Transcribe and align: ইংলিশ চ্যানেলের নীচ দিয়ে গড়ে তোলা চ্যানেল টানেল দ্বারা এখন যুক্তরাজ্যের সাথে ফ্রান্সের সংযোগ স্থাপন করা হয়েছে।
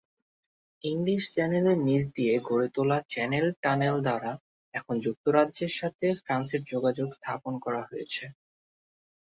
ইংলিশ 0.83 1.21
চ্যানেলের 1.33 1.77
নীচ 1.79 2.03
দিয়ে 2.15 2.35
গড়ে 2.47 2.67
তোলা 2.75 2.97
চ্যানেল 3.09 3.45
টানেল 3.63 3.95
দ্বারা 4.01 4.31
এখন 4.73 4.95
যুক্তরাজ্যের 5.05 5.71
সাথে 5.79 6.05
ফ্রান্সের 6.21 6.61
সংযোগ 6.71 7.09
স্থাপন 7.17 7.53
করা 7.65 7.81
হয়েছে। 7.89 8.23